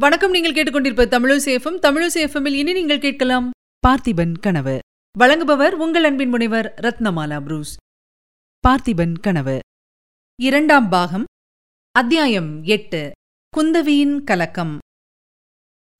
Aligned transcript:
வணக்கம் 0.00 0.30
நீங்கள் 0.30 0.52
கேட்டுக்கொண்டிருப்ப 0.52 1.04
தமிழசேஃபம் 1.06 1.76
தமிழசேஃபமில் 1.82 2.52
இனி 2.52 2.72
நீங்கள் 2.72 2.98
கேட்கலாம் 2.98 3.50
பார்த்திபன் 3.86 4.32
கனவு. 4.40 4.78
வழங்குபவர் 5.18 5.70
உங்கள் 5.70 6.04
அன்பின் 6.04 6.28
முனைவர் 6.28 6.74
ரத்னமாலா 6.76 7.40
புரூஸ். 7.40 7.76
பார்த்திபன் 8.68 9.12
கனவு. 9.20 9.58
இரண்டாம் 10.42 10.88
பாகம். 10.88 11.24
அத்தியாயம் 11.90 12.62
எட்டு. 12.62 13.12
குந்தவியின் 13.56 14.24
கலக்கம். 14.24 14.78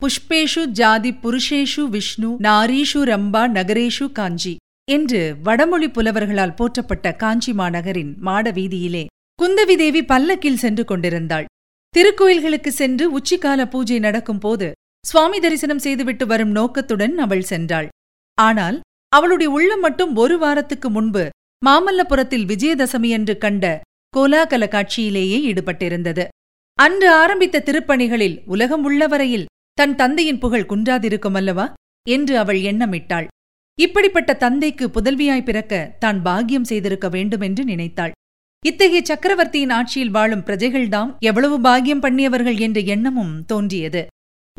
புஷ்பேஷு 0.02 0.64
ஜாதி 0.64 1.10
புருஷேஷு 1.10 1.88
விஷ்ணு 1.88 2.36
நாரீஷு 2.42 3.04
ரம்பா 3.04 3.44
நகரேஷு 3.48 4.12
காஞ்சி 4.12 4.56
என்று 4.90 5.36
வடமொழி 5.42 5.88
புலவர்களால் 5.88 6.54
போற்றப்பட்ட 6.54 7.16
காஞ்சி 7.16 7.52
மாநகரின் 7.52 8.18
மாட 8.18 8.50
வீதியிலே 8.50 9.06
குந்தவி 9.42 9.76
தேவி 9.76 10.04
பல்லக்கில் 10.04 10.56
சென்று 10.56 10.84
கொண்டிருந்தாள். 10.84 11.44
திருக்கோயில்களுக்கு 11.94 12.70
சென்று 12.72 13.04
உச்சிக்கால 13.18 13.60
பூஜை 13.72 13.98
நடக்கும் 13.98 14.38
போது 14.38 14.68
சுவாமி 15.04 15.38
தரிசனம் 15.38 15.82
செய்துவிட்டு 15.84 16.24
வரும் 16.26 16.50
நோக்கத்துடன் 16.50 17.14
அவள் 17.18 17.44
சென்றாள். 17.50 17.88
ஆனால் 18.38 18.76
அவளுடைய 19.12 19.48
உள்ளம் 19.50 19.80
மட்டும் 19.80 20.12
ஒரு 20.16 20.36
வாரத்துக்கு 20.38 20.88
முன்பு 20.90 21.24
மாமல்லபுரத்தில் 21.62 22.46
விஜயதசமி 22.46 23.10
என்று 23.18 23.34
கண்ட 23.38 23.64
கோலாகல 24.14 24.64
காட்சியிலேயே 24.74 25.38
ஈடுபட்டிருந்தது. 25.50 26.24
அன்று 26.78 27.08
ஆரம்பித்த 27.12 27.62
திருப்பணிகளில் 27.68 28.36
உலகம் 28.46 28.84
உள்ளவரையில் 28.84 29.48
தன் 29.78 29.94
தந்தையின் 29.94 30.38
புகழ் 30.38 30.68
குன்றாதிருக்கும் 30.72 31.38
அல்லவா? 31.40 31.66
என்று 32.06 32.34
அவள் 32.38 32.60
எண்ணமிட்டாள். 32.70 33.28
இப்படிப்பட்ட 33.78 34.30
தந்தைக்கு 34.34 34.84
புதல்வியாய் 34.88 35.44
பிறக்க 35.44 35.74
தான் 35.98 36.18
பாக்கியம் 36.22 36.68
செய்திருக்க 36.72 37.08
வேண்டும் 37.08 37.40
என்று 37.40 37.62
நினைத்தாள். 37.64 38.14
இத்தகைய 38.66 39.04
சக்கரவர்த்தியின் 39.04 39.70
ஆட்சியில் 39.70 40.10
வாழும் 40.10 40.40
பிரஜைகள்தாம் 40.40 41.18
எவ்வளவு 41.18 41.60
பாகியம் 41.60 42.00
பண்ணியவர்கள் 42.00 42.58
என்ற 42.58 42.80
எண்ணமும் 42.80 43.44
தோன்றியது. 43.44 44.06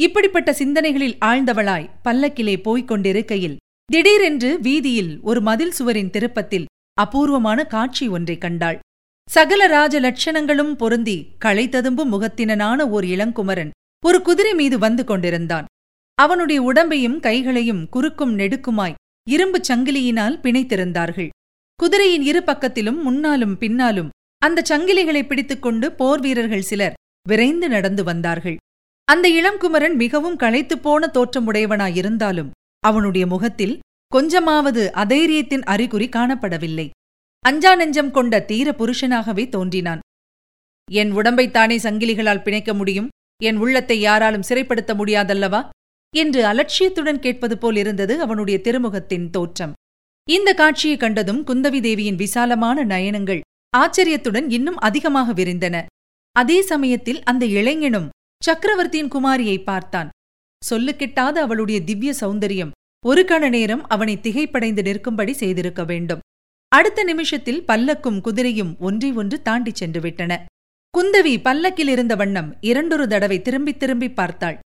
இப்படிப்பட்ட 0.02 0.54
சிந்தனைகளில் 0.54 1.18
ஆழ்ந்தவளாய் 1.26 1.90
பல்லக்கிலே 2.04 2.62
போய்க் 2.62 2.88
கொண்டிருக்கையில் 2.88 3.58
திடீரென்று 3.92 4.60
வீதியில் 4.60 5.20
ஒரு 5.22 5.42
மதில் 5.42 5.72
சுவரின் 5.72 6.10
திருப்பத்தில் 6.10 6.66
அபூர்வமான 6.94 7.64
காட்சி 7.64 8.08
ஒன்றைக் 8.08 8.42
கண்டாள். 8.42 8.80
சகல 9.30 9.68
ராஜ 9.68 10.00
லட்சணங்களும் 10.00 10.74
பொருந்தி 10.74 11.28
ததும்பு 11.40 12.06
முகத்தினனான 12.06 12.82
ஓர் 12.82 13.04
இளங்குமரன் 13.04 13.70
ஒரு 14.06 14.22
குதிரை 14.22 14.54
மீது 14.54 14.78
வந்து 14.78 15.04
கொண்டிருந்தான். 15.04 15.66
அவனுடைய 16.16 16.72
உடம்பையும் 16.74 17.20
கைகளையும் 17.20 17.90
குறுக்கும் 17.90 18.38
நெடுக்குமாய் 18.40 18.94
இரும்புச் 19.30 19.72
சங்கிலியினால் 19.74 20.40
பிணைத்திருந்தார்கள். 20.42 21.30
குதிரையின் 21.76 22.22
இரு 22.22 22.40
பக்கத்திலும் 22.40 23.02
முன்னாலும் 23.02 23.58
பின்னாலும் 23.58 24.10
அந்த 24.38 24.64
சங்கிலிகளை 24.70 25.26
பிடித்துக்கொண்டு 25.26 25.92
போர் 25.92 26.20
வீரர்கள் 26.20 26.62
சிலர் 26.62 26.94
விரைந்து 27.28 27.70
நடந்து 27.70 28.04
வந்தார்கள். 28.04 28.58
அந்த 29.04 29.30
இளம்குமரன் 29.30 29.96
மிகவும் 29.96 30.36
களைத்துப் 30.36 30.84
போன 30.84 31.12
தோற்றமுடையவனாயிருந்தாலும் 31.14 32.50
அவனுடைய 32.80 33.28
முகத்தில் 33.28 33.80
கொஞ்சமாவது 34.08 34.92
அதைரியத்தின் 34.96 35.64
அறிகுறி 35.64 36.10
காணப்படவில்லை. 36.10 36.90
அஞ்சா 37.40 37.76
நெஞ்சம் 37.76 38.12
கொண்ட 38.12 38.40
தீர 38.40 38.72
புருஷனாகவே 38.72 39.50
தோன்றினான். 39.50 40.00
என் 40.92 41.12
உடம்பைத்தானே 41.12 41.78
சங்கிலிகளால் 41.78 42.44
பிணைக்க 42.44 42.74
முடியும்? 42.74 43.08
என் 43.44 43.58
உள்ளத்தை 43.58 44.00
யாராலும் 44.00 44.48
சிறைப்படுத்த 44.50 44.94
முடியாதல்லவா? 44.94 45.70
என்று 46.16 46.46
அலட்சியத்துடன் 46.46 47.20
கேட்பது 47.20 47.58
போல் 47.58 47.76
இருந்தது 47.76 48.22
அவனுடைய 48.22 48.60
திருமுகத்தின் 48.64 49.30
தோற்றம். 49.30 49.74
இந்த 50.30 50.54
காட்சியை 50.54 50.98
கண்டதும் 50.98 51.42
குந்தவி 51.46 51.80
தேவியின் 51.82 52.16
விசாலமான 52.16 52.86
நயனங்கள் 52.86 53.42
ஆச்சரியத்துடன் 53.78 54.50
இன்னும் 54.50 54.78
அதிகமாக 54.78 55.34
விரிந்தன. 55.34 55.76
அதே 56.36 56.62
சமயத்தில் 56.62 57.20
அந்த 57.24 57.44
இளைஞனும் 57.46 58.08
சக்கரவர்த்தியின் 58.44 59.08
குமாரியை 59.08 59.58
பார்த்தான். 59.64 60.10
சொல்லுக்கிட்டாத 60.62 61.36
அவளுடைய 61.46 61.82
திவ்ய 61.84 62.14
சௌந்தரியம் 62.20 62.72
ஒரு 63.06 63.24
கண 63.24 63.50
நேரம் 63.50 63.84
அவனை 63.88 64.16
திகைப்படைந்து 64.18 64.84
நிற்கும்படி 64.84 65.34
செய்திருக்க 65.34 65.84
வேண்டும். 65.84 66.24
அடுத்த 66.72 67.04
நிமிஷத்தில் 67.04 67.62
பல்லக்கும் 67.68 68.20
குதிரையும் 68.28 68.78
ஒன்றை 68.80 69.12
ஒன்று 69.12 69.42
தாண்டிச் 69.42 69.76
சென்று 69.76 70.02
விட்டன. 70.02 70.46
குந்தவி 70.94 71.42
பல்லக்கில் 71.42 71.88
இருந்த 71.88 72.16
வண்ணம் 72.16 72.50
இரண்டொரு 72.62 73.08
தடவை 73.08 73.42
திரும்பி 73.42 73.76
திரும்பி 73.78 74.12
பார்த்தாள். 74.12 74.60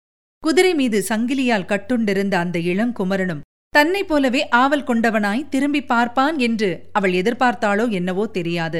குதிரை 0.43 0.73
மீது 0.75 1.05
சங்கிலியால் 1.09 1.69
கட்டுண்டிருந்த 1.71 2.33
அந்த 2.33 2.59
இளங்குமரனும் 2.59 3.41
தன்னைப் 3.73 4.07
போலவே 4.07 4.47
ஆவல் 4.47 4.85
கொண்டவனாய் 4.87 5.49
திரும்பி 5.49 5.81
பார்ப்பான் 5.81 6.37
என்று 6.37 6.69
அவள் 6.91 7.11
எதிர்பார்த்தாளோ 7.11 7.85
என்னவோ 7.89 8.23
தெரியாது. 8.27 8.79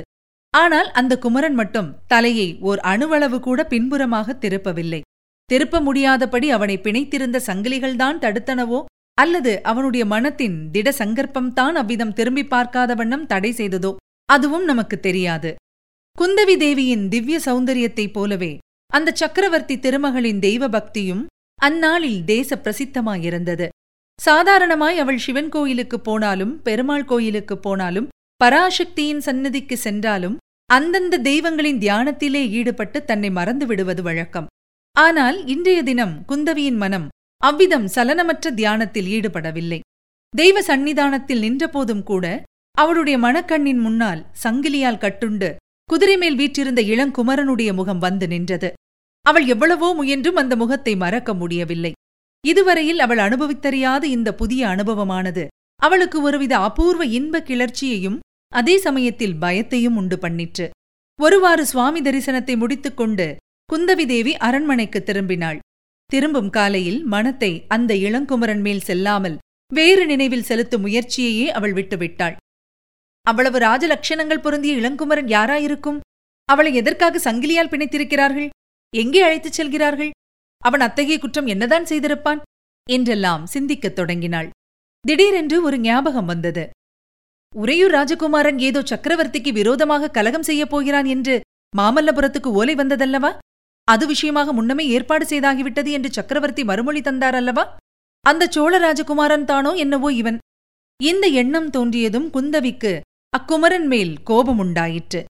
ஆனால் 0.54 0.90
அந்த 0.92 1.14
குமரன் 1.18 1.54
மட்டும் 1.54 1.90
தலையை 2.08 2.58
ஓர் 2.60 2.80
அணுவளவு 2.80 3.40
கூட 3.40 3.64
பின்புறமாக 3.64 4.34
திருப்பவில்லை. 4.34 5.02
திருப்ப 5.46 5.80
முடியாதபடி 5.80 6.48
அவனை 6.50 6.78
பிணைத்திருந்த 6.78 7.38
சங்கிலிகள்தான் 7.48 8.20
தடுத்தனவோ 8.20 8.80
அல்லது 9.18 9.54
அவனுடைய 9.64 10.06
மனத்தின் 10.06 10.58
திட 10.72 10.90
சங்கற்பம்தான் 10.98 11.76
அவ்விதம் 11.76 12.14
திரும்பி 12.14 12.44
பார்க்காத 12.44 12.94
வண்ணம் 12.96 13.26
தடை 13.26 13.52
செய்ததோ 13.52 13.92
அதுவும் 14.26 14.66
நமக்கு 14.66 15.00
தெரியாது. 15.00 15.56
குந்தவி 16.18 16.56
தேவியின் 16.58 17.10
திவ்ய 17.10 17.38
சௌந்தரியத்தைப் 17.46 18.14
போலவே 18.14 18.58
அந்த 18.92 19.10
சக்கரவர்த்தி 19.12 19.76
திருமகளின் 19.78 20.40
தெய்வ 20.40 20.68
பக்தியும் 20.68 21.26
அந்நாளில் 21.60 22.22
தேச 22.24 22.56
பிரசித்தமாயிருந்தது. 22.56 23.68
சாதாரணமாய் 24.20 24.98
அவள் 24.98 25.18
சிவன் 25.18 25.50
கோயிலுக்குப் 25.50 26.04
போனாலும் 26.04 26.62
பெருமாள் 26.62 27.06
கோயிலுக்குப் 27.06 27.62
போனாலும் 27.62 28.08
பராசக்தியின் 28.42 29.18
சந்நிதிக்கு 29.18 29.78
சென்றாலும் 29.78 30.38
அந்தந்த 30.66 31.18
தெய்வங்களின் 31.18 31.80
தியானத்திலே 31.80 32.50
ஈடுபட்டு 32.50 33.04
தன்னை 33.04 33.30
மறந்து 33.30 33.66
விடுவது 33.66 34.02
வழக்கம். 34.04 34.48
ஆனால் 34.94 35.46
இன்றைய 35.46 35.84
தினம் 35.84 36.26
குந்தவியின் 36.28 36.76
மனம் 36.76 37.08
அவ்விதம் 37.42 37.88
சலனமற்ற 37.96 38.54
தியானத்தில் 38.54 39.06
ஈடுபடவில்லை. 39.06 39.80
தெய்வ 40.38 40.62
சந்நிதானத்தில் 40.62 41.40
நின்றபோதும் 41.40 42.04
கூட 42.04 42.44
அவளுடைய 42.78 43.18
மனக்கண்ணின் 43.18 43.80
முன்னால் 43.80 44.26
சங்கிலியால் 44.44 45.02
கட்டுண்டு 45.02 45.56
குதிரை 45.86 46.18
மேல் 46.18 46.36
வீற்றிருந்த 46.36 46.82
இளங்குமரனுடைய 46.82 47.74
முகம் 47.74 48.00
வந்து 48.00 48.28
நின்றது. 48.28 48.74
அவள் 49.26 49.46
எவ்வளவோ 49.46 49.94
முயன்றும் 49.94 50.36
அந்த 50.36 50.56
முகத்தை 50.56 50.96
மறக்க 50.96 51.34
முடியவில்லை. 51.34 51.92
இதுவரையில் 52.44 53.00
அவள் 53.00 53.18
அனுபவித்தறியாத 53.18 54.04
இந்த 54.16 54.30
புதிய 54.34 54.62
அனுபவமானது 54.68 55.44
அவளுக்கு 55.80 56.18
ஒருவித 56.22 56.54
அபூர்வ 56.58 57.04
இன்ப 57.18 57.40
கிளர்ச்சியையும் 57.40 58.18
அதே 58.52 58.76
சமயத்தில் 58.78 59.36
பயத்தையும் 59.42 59.98
உண்டு 60.02 60.18
பண்ணிற்று. 60.22 60.66
ஒருவாறு 61.20 61.64
சுவாமி 61.66 62.00
தரிசனத்தை 62.02 62.56
முடித்துக்கொண்டு 62.58 63.28
குந்தவி 63.70 64.06
தேவி 64.06 64.34
அரண்மனைக்கு 64.48 65.00
திரும்பினாள். 65.04 65.60
திரும்பும் 66.10 66.50
காலையில் 66.50 67.00
மனத்தை 67.06 67.52
அந்த 67.68 67.92
இளங்குமரன் 68.08 68.62
மேல் 68.62 68.86
செல்லாமல் 68.90 69.38
வேறு 69.72 70.04
நினைவில் 70.06 70.48
செலுத்தும் 70.50 70.84
முயற்சியையே 70.86 71.48
அவள் 71.58 71.74
விட்டுவிட்டாள். 71.74 72.36
அவ்வளவு 73.26 73.58
ராஜலட்சணங்கள் 73.60 74.44
பொருந்திய 74.46 74.74
இளங்குமரன் 74.82 75.30
யாராயிருக்கும்? 75.36 76.00
அவளை 76.50 76.72
எதற்காக 76.74 77.20
சங்கிலியால் 77.20 77.72
பிணைத்திருக்கிறார்கள்? 77.72 78.50
எங்கே 78.94 79.22
அழைத்துச் 79.22 79.58
செல்கிறார்கள்? 79.58 80.12
அவன் 80.64 80.80
அத்தகைய 80.80 81.20
குற்றம் 81.20 81.46
என்னதான் 81.46 81.84
செய்திருப்பான்? 81.84 82.42
என்றெல்லாம் 82.88 83.46
சிந்திக்கத் 83.46 83.96
தொடங்கினாள். 83.96 84.50
திடீரென்று 85.06 85.64
ஒரு 85.64 85.80
ஞாபகம் 85.80 86.26
வந்தது. 86.26 86.64
உறையூர் 87.56 87.94
ராஜகுமாரன் 87.94 88.60
ஏதோ 88.60 88.80
சக்கரவர்த்திக்கு 88.82 89.52
விரோதமாக 89.52 90.10
கலகம் 90.10 90.44
செய்யப் 90.44 90.70
போகிறான் 90.70 91.06
என்று 91.06 91.36
மாமல்லபுரத்துக்கு 91.78 92.50
ஓலை 92.52 92.76
வந்ததல்லவா? 92.76 93.32
அது 93.84 94.08
விஷயமாக 94.08 94.54
முன்னமே 94.54 94.88
ஏற்பாடு 94.88 95.26
செய்தாகிவிட்டது 95.26 95.92
என்று 95.92 96.10
சக்கரவர்த்தி 96.12 96.64
மறுமொழி 96.64 97.02
தந்தார் 97.02 97.36
அல்லவா 97.36 97.64
அந்த 98.26 98.48
சோழ 98.48 98.74
ராஜகுமாரன் 98.80 99.46
தானோ 99.46 99.72
என்னவோ 99.74 100.10
இவன்? 100.14 100.38
இந்த 101.00 101.28
எண்ணம் 101.42 101.70
தோன்றியதும் 101.70 102.28
குந்தவிக்கு 102.36 102.92
அக்குமரன் 103.34 103.88
மேல் 103.88 104.14
கோபம் 104.24 104.58
உண்டாயிற்று 104.58 105.22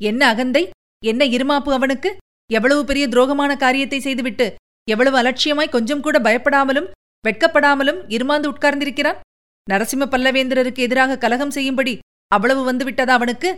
என்ன 0.00 0.22
அகந்தை? 0.26 0.62
என்ன 1.04 1.24
இருமாப்பு 1.24 1.70
அவனுக்கு? 1.72 2.10
எவ்வளவு 2.50 2.84
பெரிய 2.84 3.08
துரோகமான 3.08 3.56
காரியத்தை 3.56 4.00
செய்துவிட்டு 4.00 4.46
எவ்வளவு 4.88 5.16
அலட்சியமாய் 5.22 5.74
கொஞ்சம் 5.76 6.00
கூட 6.00 6.16
பயப்படாமலும் 6.18 6.90
வெட்கப்படாமலும் 7.24 8.00
இருமாந்து 8.08 8.48
உட்கார்ந்திருக்கிறான்? 8.52 9.20
நரசிம்ம 9.70 10.04
பல்லவேந்திரருக்கு 10.12 10.80
எதிராக 10.86 11.18
கலகம் 11.18 11.50
செய்யும்படி 11.50 11.94
அவ்வளவு 12.28 12.72
வந்துவிட்டதா 12.72 13.14
அவனுக்கு? 13.18 13.50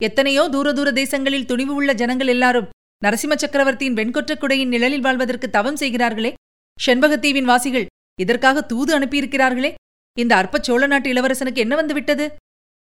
எத்தனையோ 0.00 0.48
தூர 0.48 0.72
தூர 0.72 0.88
தேசங்களில் 0.90 1.44
துணிவு 1.44 1.74
உள்ள 1.74 1.92
ஜனங்கள் 1.92 2.26
எல்லாரும் 2.26 2.68
நரசிம்ம 3.02 3.34
சக்கரவர்த்தியின் 3.34 3.94
வெண்கொற்றக் 3.94 4.40
குடையின் 4.40 4.72
நிழலில் 4.74 5.00
வாழ்வதற்கு 5.00 5.50
தவம் 5.50 5.76
செய்கிறார்களே? 5.76 6.34
செண்பகத்தீவின் 6.78 7.50
வாசிகள் 7.52 7.86
இதற்காக 8.20 8.62
தூது 8.62 8.98
அனுப்பியிருக்கிறார்களே? 8.98 9.74
இந்த 10.16 10.36
அற்ப 10.36 10.60
சோழ 10.60 10.86
நாட்டு 10.86 11.12
இளவரசனுக்கு 11.12 11.62
என்ன 11.64 11.74
வந்துவிட்டது? 11.74 12.26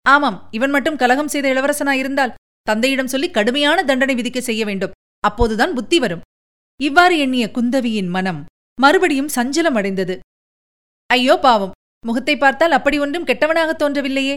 ஆமாம் 0.05 0.47
இவன் 0.51 0.69
மட்டும் 0.69 0.95
கலகம் 0.95 1.27
செய்த 1.27 1.47
இளவரசனாயிருந்தால் 1.53 2.35
தந்தையிடம் 2.61 3.07
சொல்லி 3.07 3.27
கடுமையான 3.31 3.83
தண்டனை 3.83 4.15
விதிக்க 4.15 4.39
செய்ய 4.39 4.65
வேண்டும். 4.65 4.91
அப்போதுதான் 5.27 5.75
புத்தி 5.77 5.97
வரும். 6.03 6.25
இவ்வாறு 6.79 7.15
எண்ணிய 7.23 7.45
குந்தவியின் 7.55 8.11
மனம் 8.15 8.41
மறுபடியும் 8.79 9.33
சஞ்சலம் 9.35 9.77
அடைந்தது. 9.79 10.15
ஐயோ 11.09 11.35
பாவம் 11.45 11.75
முகத்தை 12.03 12.35
பார்த்தால் 12.37 12.75
அப்படி 12.77 12.97
ஒன்றும் 13.05 13.27
கெட்டவனாக 13.29 13.71
தோன்றவில்லையே. 13.81 14.35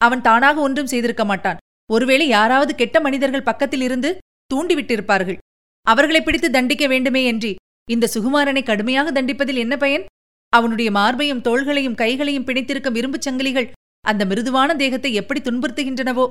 அவன் 0.00 0.24
தானாக 0.26 0.56
ஒன்றும் 0.66 0.90
செய்திருக்க 0.92 1.24
மாட்டான். 1.30 1.60
ஒருவேளை 1.90 2.26
யாராவது 2.36 2.72
கெட்ட 2.80 2.96
மனிதர்கள் 3.06 3.48
பக்கத்தில் 3.48 3.84
இருந்து 3.86 4.10
தூண்டிவிட்டிருப்பார்கள். 4.50 5.38
அவர்களை 5.86 6.20
பிடித்து 6.22 6.48
தண்டிக்க 6.56 6.84
வேண்டுமே 6.92 7.22
என்று 7.32 7.50
இந்த 7.88 8.10
சுகுமாரனை 8.14 8.62
கடுமையாக 8.70 9.08
தண்டிப்பதில் 9.16 9.62
என்ன 9.64 9.74
பயன்? 9.82 10.04
அவனுடைய 10.52 10.88
மார்பையும் 10.98 11.42
தோள்களையும் 11.46 11.98
கைகளையும் 12.02 12.46
பிணைத்திருக்கும் 12.48 12.98
இரும்புச் 13.00 13.26
சங்கிலிகள் 13.26 13.68
அந்த 14.04 14.22
மிருதுவான 14.30 14.76
தேகத்தை 14.82 15.10
எப்படி 15.20 15.40
துன்புறுத்துகின்றனவோ? 15.46 16.26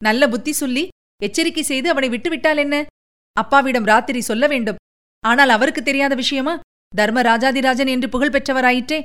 நல்ல 0.00 0.22
புத்தி 0.32 0.52
சொல்லி 0.62 0.84
எச்சரிக்கை 1.22 1.64
செய்து 1.70 1.88
அவனை 1.92 2.08
விட்டுவிட்டால் 2.14 2.60
என்ன? 2.64 2.76
அப்பாவிடம் 3.36 3.84
ராத்திரி 3.84 4.20
சொல்ல 4.20 4.46
வேண்டும். 4.46 4.76
ஆனால் 5.24 5.48
அவருக்கு 5.48 5.82
தெரியாத 5.82 6.14
விஷயமா? 6.14 6.54
தர்ம 6.96 7.22
ராஜாதிராஜன் 7.22 7.86
என்று 7.86 8.08
புகழ் 8.08 8.34
பெற்றவராயிற்றே. 8.34 8.98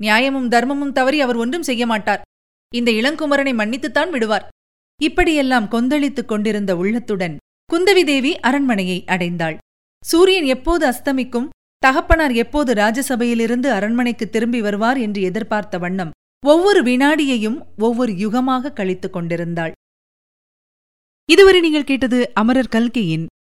நியாயமும் 0.00 0.48
தர்மமும் 0.48 0.92
தவறி 0.92 1.18
அவர் 1.20 1.36
ஒன்றும் 1.36 1.62
செய்ய 1.62 1.86
மாட்டார். 1.86 2.22
இந்த 2.72 2.90
இளங்குமரனை 2.90 3.52
மன்னித்துத்தான் 3.54 4.10
விடுவார். 4.10 4.46
இப்படியெல்லாம் 5.00 5.68
கொந்தளித்துக் 5.68 6.28
கொண்டிருந்த 6.28 6.72
உள்ளத்துடன் 6.76 7.36
குந்தவி 7.70 8.02
தேவி 8.04 8.32
அரண்மனையை 8.38 9.04
அடைந்தாள். 9.06 9.56
சூரியன் 10.02 10.44
எப்போது 10.44 10.84
அஸ்தமிக்கும்? 10.90 11.48
தகப்பனார் 11.78 12.32
எப்போது 12.32 12.70
ராஜசபையிலிருந்து 12.74 13.68
அரண்மனைக்கு 13.70 14.26
திரும்பி 14.28 14.60
வருவார் 14.60 14.98
என்று 14.98 15.20
எதிர்பார்த்த 15.22 15.78
வண்ணம் 15.78 16.12
ஒவ்வொரு 16.42 16.80
வினாடியையும் 16.82 17.58
ஒவ்வொரு 17.76 18.12
யுகமாக 18.12 18.72
கழித்துக் 18.72 19.12
கொண்டிருந்தாள். 19.12 19.72
இதுவரை 21.28 21.60
நீங்கள் 21.60 21.88
கேட்டது 21.90 22.18
அமரர் 22.34 22.72
கல்கியின் 22.74 23.26